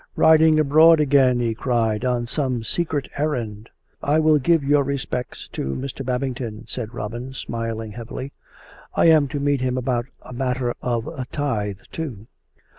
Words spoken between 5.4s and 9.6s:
to Mr. Babington," said Robin, smiling heavily." I am to